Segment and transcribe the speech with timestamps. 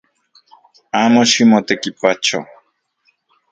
[1.01, 2.37] Amo ximotekipacho